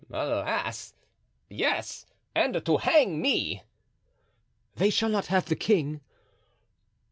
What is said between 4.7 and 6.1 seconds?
"They shall not have the king."